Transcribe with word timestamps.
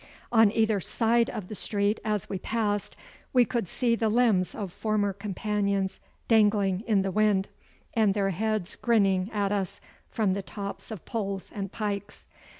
On 0.31 0.51
either 0.53 0.79
side 0.79 1.29
of 1.29 1.47
the 1.47 1.53
street, 1.53 1.99
as 2.03 2.27
we 2.27 2.39
passed, 2.39 2.95
we 3.33 3.45
could 3.45 3.67
see 3.67 3.93
the 3.95 4.09
limbs 4.09 4.55
of 4.55 4.73
former 4.73 5.13
companions 5.13 5.99
dangling 6.27 6.83
in 6.87 7.03
the 7.03 7.11
wind, 7.11 7.49
and 7.93 8.15
their 8.15 8.31
heads 8.31 8.75
grinning 8.75 9.29
at 9.31 9.51
us 9.51 9.79
from 10.09 10.33
the 10.33 10.41
tops 10.41 10.89
of 10.89 11.05
poles 11.05 11.51
and 11.53 11.71
pikes. 11.71 12.25